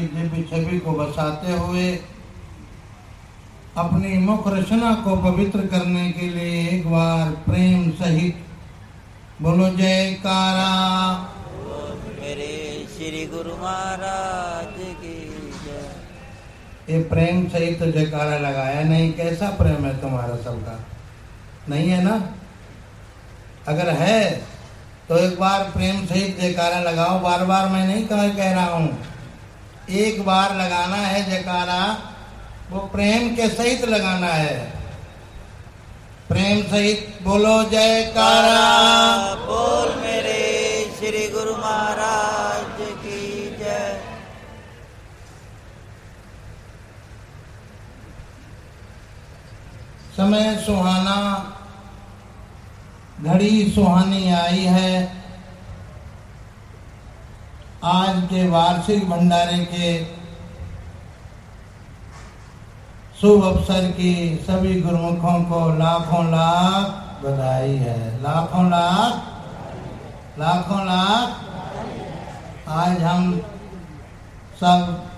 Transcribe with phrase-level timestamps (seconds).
[0.00, 1.88] की दिव्य छवि को बसाते हुए
[3.76, 8.46] अपनी मुख रचना को पवित्र करने के लिए एक बार प्रेम सहित
[9.42, 10.70] बोलो जयकारा।
[12.20, 15.14] मेरे श्री गुरु महाराज की
[15.64, 20.78] जय। ये प्रेम सहित तो जयकारा लगाया नहीं कैसा प्रेम है तुम्हारा सबका?
[21.68, 22.16] नहीं है ना?
[23.68, 24.30] अगर है
[25.08, 28.98] तो एक बार प्रेम सहित जयकारा लगाओ। बार बार मैं नहीं कह कह रहा हूँ।
[29.90, 31.98] एक बार लगाना है जयकारा,
[32.70, 34.80] वो प्रेम के सहित लगाना है।
[36.28, 44.00] प्रेम सहित बोलो जयकारा। बोल मेरे श्री गुरु महाराज की जय।
[50.16, 51.46] समय सुहाना,
[53.20, 55.19] घड़ी सुहानी आई है।
[57.84, 60.04] आज के वार्षिक भंडारे के
[63.20, 69.22] शुभ अवसर की सभी गुरुमुखों को लाखों लाख बधाई है। लाखों लाख
[70.38, 71.40] लाखों लाख।
[72.68, 73.40] आज हम
[74.60, 75.08] सब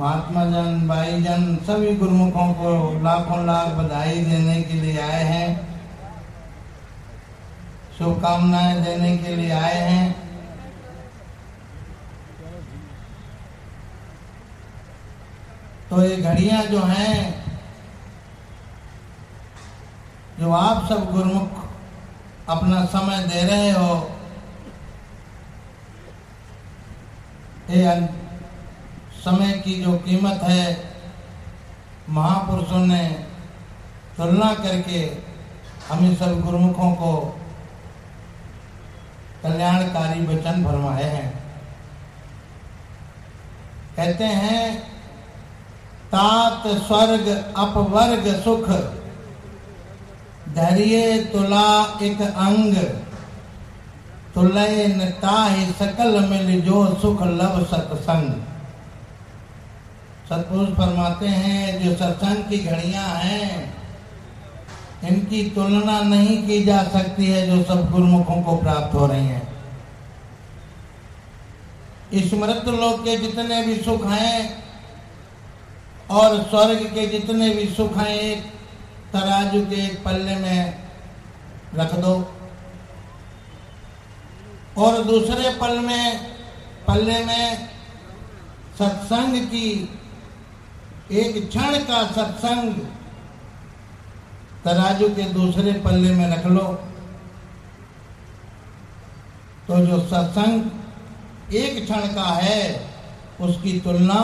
[0.00, 5.80] महात्मा जन भाई जन सभी गुरुमुखों को लाखों लाख बधाई देने के लिए आए हैं।
[7.98, 10.27] शुभकामनाएँ देने के लिए आए हैं।
[15.90, 17.44] तो ये घड़ियाँ जो हैं,
[20.40, 21.64] जो आप सब गुरुमुख
[22.48, 23.94] अपना समय दे रहे हो,
[27.70, 28.08] ये
[29.24, 30.92] समय की जो कीमत है,
[32.08, 33.02] महापुरुषों ने
[34.16, 35.00] तुलना करके
[35.88, 37.14] हमें सब गुरुमुखों को
[39.42, 41.30] कल्याणकारी वचन फरमाए हैं।
[43.96, 44.97] कहते हैं
[46.18, 48.68] तात स्वर्ग, अपवर्ग, सुख।
[50.54, 52.74] धैर्य तुला एक अंग।
[54.34, 54.88] तुलय
[55.22, 58.32] ताहि सकल मिल जो सुख लव सत्संग।
[60.28, 63.76] सतपुरुष फरमाते हैं, जो सत्संग की घड़ियाँ हैं,
[65.04, 69.48] इनकी तुलना नहीं की जा सकती है जो सब गुरुमुखों को प्राप्त हो रही हैं।
[72.14, 74.67] स्मृत लोक के जितने भी सुख हैं
[76.10, 78.44] और स्वर्ग के जितने भी सुख हैं, एक
[79.12, 80.88] तराजू के एक पल्ले में
[81.74, 82.34] रख दो।
[84.78, 86.34] और दूसरे पल में,
[86.86, 87.68] पल्ले में
[88.78, 89.96] सत्संग की,
[91.12, 92.74] एक क्षण का सत्संग
[94.64, 96.64] तराजू के दूसरे पल्ले में रख लो।
[99.68, 102.88] तो जो सत्संग एक क्षण का है,
[103.40, 104.20] उसकी तुलना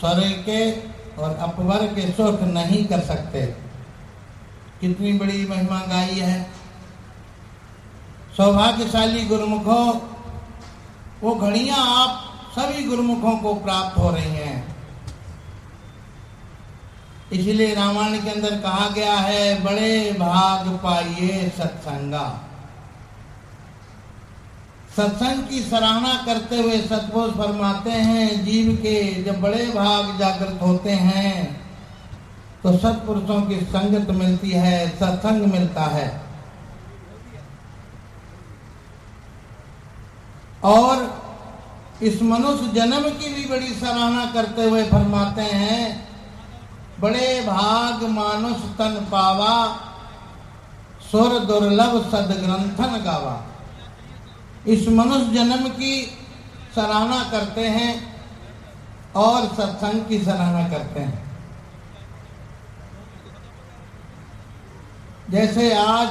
[0.00, 3.46] स्वर्ग के और अपवर के सुख नहीं कर सकते।
[4.80, 6.50] कितनी बड़ी महिमा गाई है।
[8.36, 10.00] सौभाग्यशाली गुरुमुखों,
[11.22, 14.76] वो घड़ियाँ आप सभी गुरुमुखों को प्राप्त हो रही हैं।
[17.32, 22.45] इसलिए रामायण के अंदर कहा गया है, बड़े भाग पाइए सत्संगा।
[24.96, 30.90] सत्संग की सराहना करते हुए सतपुरुष फरमाते हैं, जीव के जब बड़े भाग जागृत होते
[30.90, 31.32] हैं
[32.62, 36.08] तो सत्पुरुषों की संगत मिलती है, सत्संग मिलता है।
[40.64, 41.02] और
[42.02, 46.06] इस मनुष्य जन्म की भी बड़ी सराहना करते हुए फरमाते हैं,
[47.00, 49.54] बड़े भाग मानुष तन पावा,
[51.10, 53.36] सुर दुर्लभ सदग्रंथन गावा।
[54.66, 55.94] इस मनुष्य जन्म की
[56.74, 57.92] सराहना करते हैं
[59.16, 61.24] और सत्संग की सराहना करते हैं।
[65.30, 66.08] जैसे आज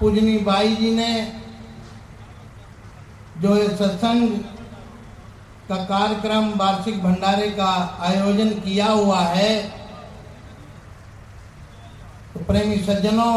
[0.00, 1.12] पूजनी बाई जी ने
[3.38, 4.38] जो सत्संग
[5.68, 9.52] का कार्यक्रम वार्षिक भंडारे का आयोजन किया हुआ है
[12.34, 13.34] तो प्रेमी सज्जनों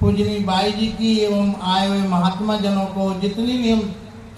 [0.00, 3.80] पूजनी बाई जी की एवं आए हुए महात्मा जनों को जितनी भी हम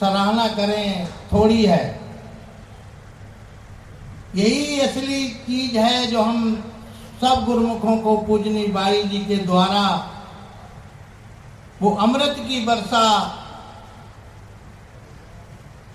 [0.00, 2.00] सराहना करें, थोड़ी है।
[4.36, 6.54] यही असली चीज़ है जो हम
[7.20, 9.82] सब गुरुमुखों को पूजनी बाई जी के द्वारा,
[11.82, 13.04] वो अमृत की वर्षा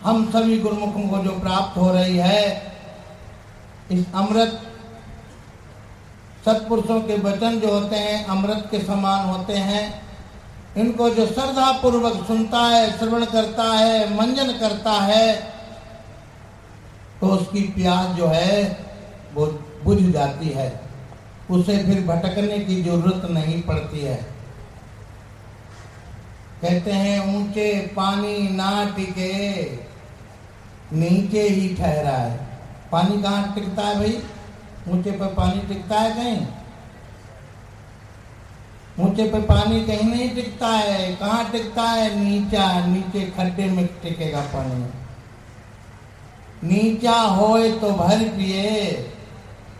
[0.04, 2.74] हम सभी गुरुमुखों को जो प्राप्त हो रही है,
[3.92, 4.72] इस अमृत
[6.45, 9.83] सत्पुरुषों के वचन जो होते हैं, अमृत के समान होते हैं।
[10.77, 15.33] इनको जो श्रद्धा पूर्वक सुनता है, श्रवण करता है, मंजन करता है
[17.21, 18.63] तो उसकी प्यास जो है,
[19.33, 19.45] वो
[19.83, 20.67] बुझ जाती है।
[21.51, 24.15] उसे फिर भटकने की ज़रूरत नहीं पड़ती है।
[26.61, 29.63] कहते हैं, ऊँचे पानी ना टिके,
[30.93, 32.37] नीचे ही ठहरा है
[32.91, 34.21] पानी कहाँ टिकता है भाई?
[34.88, 36.47] ऊँचे पर पानी टिकता है कहीं?
[39.00, 41.15] ऊँचे पे पानी कहीं नहीं टिकता है?
[41.15, 42.19] कहाँ टिकता है?
[42.19, 44.91] नीचा, नीचे खड्डे में टिकेगा पानी।
[46.68, 48.94] नीचा होए तो भर पिए,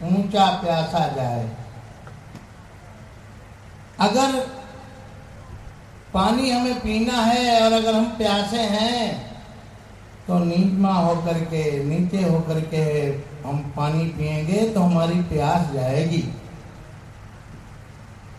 [0.04, 1.50] ऊँचा प्यासा जाए।
[4.00, 4.40] अगर
[6.14, 9.33] पानी हमें पीना है और अगर हम प्यासे हैं
[10.28, 12.84] तो नीचमा होकर के नीचे होकर के
[13.48, 16.22] हम पानी पिएँगे तो हमारी प्यास जाएगी।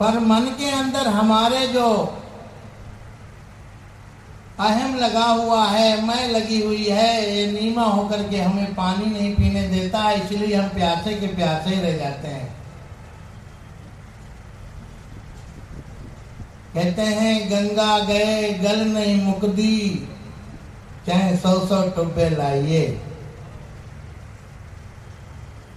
[0.01, 2.19] पर मन के अंदर हमारे जो
[4.61, 9.35] अहम लगा हुआ है, मैं लगी हुई है, ये नीमा होकर के हमें पानी नहीं
[9.35, 12.55] पीने देता, इसलिए हम प्यासे के प्यासे रह जाते हैं।
[16.75, 20.09] कहते हैं, गंगा गए, गल नहीं मुकदी
[21.07, 22.85] चाहे सौ सौ टुब्बे लाइए।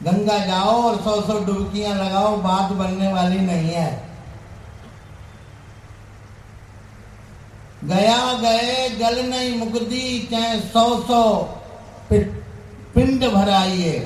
[0.03, 3.89] गंगा जाओ और सौ सौ डुबकियाँ लगाओ, बात बनने वाली नहीं है।
[7.85, 11.23] गया गए गल नहीं मुकदी चाहे सौ सौ
[12.11, 13.97] पिंड भराइए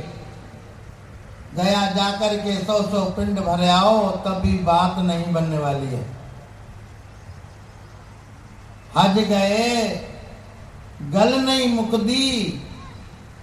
[1.55, 6.05] गया जाकर के सौ सौ पिंड भर आओ, तभी बात नहीं बनने वाली है।
[8.97, 9.67] हज गए
[11.09, 12.59] गल नहीं मुकदी,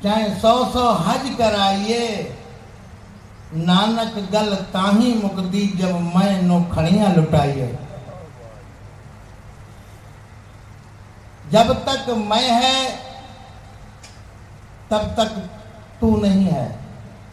[0.02, 2.36] चाहे सौ सौ हज कराइए,
[3.54, 7.78] नानक गल ताही मुकदी जब मैं नो खड़िया लुटाइए।
[11.52, 12.88] जब तक मैं है,
[14.90, 15.36] तब तक
[16.00, 16.78] तू नहीं है।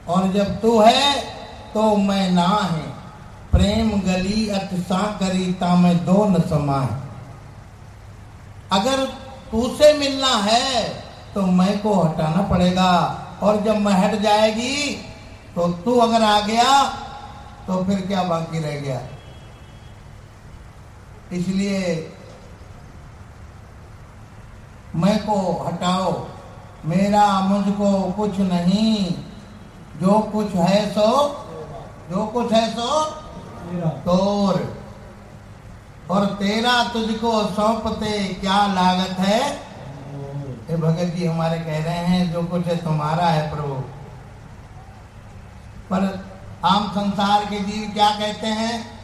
[0.08, 1.22] और जब तू है
[1.74, 2.84] तो मैं ना है।
[3.52, 6.88] प्रेम गली अतसा करी ता मैं दो न समाए।
[8.72, 9.06] अगर
[9.52, 10.84] तू से मिलना है
[11.34, 12.92] तो मैं को हटाना पड़ेगा।
[13.44, 14.92] और जब मैं हट जाएगी
[15.56, 16.84] तो तू अगर आ गया
[17.68, 19.00] तो फिर क्या बाकी रह गया?
[21.32, 21.80] इसलिए
[24.96, 26.12] मैं को हटाओ।
[26.86, 29.14] मेरा मुझको कुछ नहीं।
[30.02, 31.10] जो कुछ है सो
[32.10, 33.04] जो कुछ है सो
[34.06, 34.60] तोर
[36.12, 39.42] और तेरा तुझको सौंपते क्या लागत है?
[40.70, 43.74] ये भगत जी, हमारे कह रहे हैं, जो कुछ है तुम्हारा है प्रभु।
[45.90, 46.26] पर
[46.66, 48.96] आम संसार के जीव क्या कहते हैं?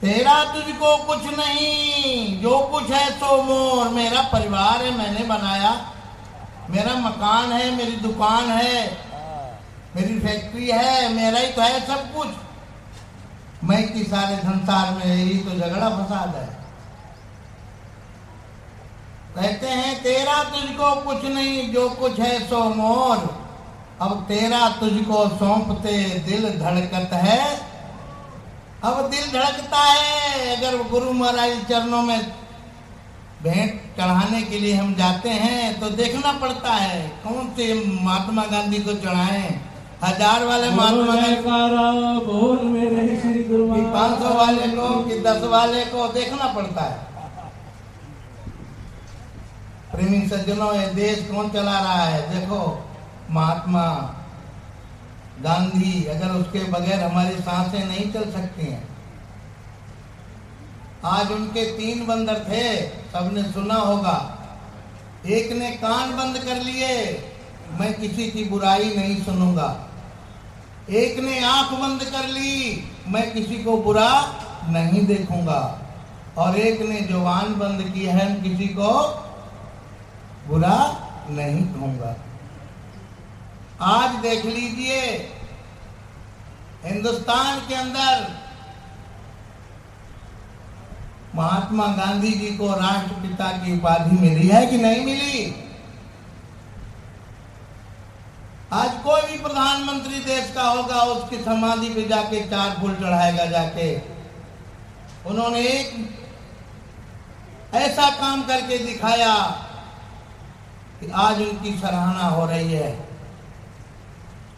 [0.00, 5.86] तेरा तुझको कुछ नहीं, जो कुछ है सो मोर मेरा परिवार है, मैंने बनाया।
[6.70, 8.98] मेरा मकान है, मेरी दुकान है,
[9.96, 12.28] मेरी फैक्ट्री है, मेरा ही तो है सब कुछ।
[13.64, 16.46] मैं की सारे संसार में यही तो झगड़ा फसाद है।
[19.36, 23.42] कहते हैं, तेरा तुझको कुछ नहीं, जो कुछ है सो मोर।
[24.02, 27.40] अब तेरा तुझको सौंपते दिल धड़कत है।
[28.84, 32.20] अब दिल धड़कता है, अगर गुरु महाराज चरणों में
[33.42, 38.78] भेंट चढ़ाने के लिए हम जाते हैं तो देखना पड़ता है, कौन से महात्मा गांधी
[38.78, 39.48] को चढ़ाए?
[40.02, 40.68] हज़ार वाले
[43.44, 46.98] गुरु पाँच सौ वाले को कि दस वाले को देखना पड़ता है।
[49.92, 52.20] प्रेमी सज्जनों ये देश कौन चला रहा है?
[52.30, 52.60] देखो
[53.30, 53.84] महात्मा
[55.42, 58.82] गांधी अगर उसके बगैर हमारी साँसें नहीं चल सकती हैं।
[61.06, 62.64] आज उनके तीन बंदर थे
[63.12, 64.16] सबने सुना होगा।
[65.28, 66.90] एक ने कान बंद कर लिए।
[67.70, 69.86] मैं किसी की बुराई नहीं सुनूँगा।
[70.90, 74.10] एक ने आँख बंद कर ली, मैं किसी को बुरा
[74.68, 75.80] नहीं देखूँगा।
[76.38, 78.92] और एक ने जवान बंद की है किसी को
[80.46, 80.76] बुरा
[81.30, 82.16] नहीं कहूँगा।
[83.80, 85.00] आज देख लीजिए,
[86.84, 88.26] हिंदुस्तान के अंदर
[91.34, 95.44] महात्मा गांधी जी को राष्ट्रपिता की उपाधि मिली है कि नहीं मिली?
[98.74, 103.94] आज कोई भी प्रधानमंत्री देश का होगा, उसकी समाधि पे जाके चार फूल चढ़ाएगा जाके।
[105.26, 105.92] उन्होंने एक
[107.74, 109.34] ऐसा काम करके दिखाया
[111.00, 112.90] कि आज उनकी सराहना हो रही है।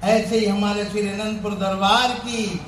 [0.05, 2.61] ऐसे ही हमारे श्री अनंतपुर दरबार की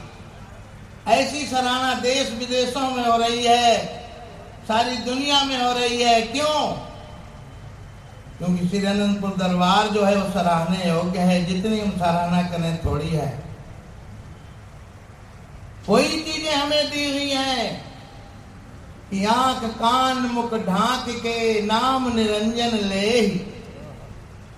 [1.09, 3.87] ऐसी सराहना देश विदेशों में हो रही है,
[4.69, 6.88] सारी दुनिया में हो रही है। क्यों?
[8.39, 13.09] क्योंकि श्री अनंतपुर दरबार जो है वो सराहने योग्य है, जितनी हम सराहना करें थोड़ी
[13.09, 13.29] है।
[15.89, 17.67] वही चीज़ें हमें दी हुई है
[19.11, 23.11] कि आँख कान मुख ढांक के नाम निरंजन ले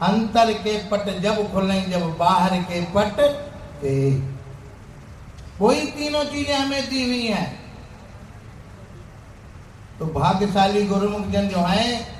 [0.02, 3.20] अंतर के पट जब खुले, जब बाहर के पट
[3.80, 3.96] ते
[5.60, 7.48] वही तीनों चीज़ें हमें दी हुई हैं।
[9.98, 12.19] तो भाग्यशाली गुरुमुख जन जो हैं